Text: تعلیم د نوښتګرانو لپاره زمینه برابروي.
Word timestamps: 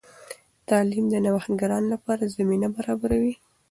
تعلیم 0.69 1.05
د 1.09 1.15
نوښتګرانو 1.25 1.87
لپاره 1.93 2.31
زمینه 2.35 2.67
برابروي. 2.75 3.33